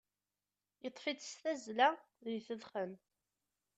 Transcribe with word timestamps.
Yeṭṭef-itt 0.83 1.27
s 1.31 1.33
tazzla 1.41 1.89
deg 2.25 2.41
tedxent. 2.47 3.01